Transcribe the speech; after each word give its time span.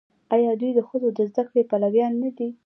آیا 0.35 0.51
دوی 0.59 0.71
د 0.75 0.79
ښځو 0.87 1.07
د 1.17 1.19
زده 1.29 1.43
کړې 1.49 1.63
پلویان 1.71 2.13
نه 2.23 2.29
دي؟ 2.37 2.47